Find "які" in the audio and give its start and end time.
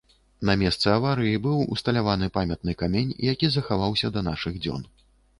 3.33-3.49